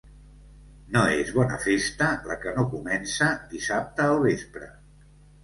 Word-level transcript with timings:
No 0.95 1.03
és 1.17 1.29
bona 1.35 1.59
festa 1.65 2.07
la 2.31 2.39
que 2.47 2.55
no 2.57 2.65
comença 2.73 3.29
dissabte 3.53 4.09
al 4.09 4.19
vespre. 4.27 4.73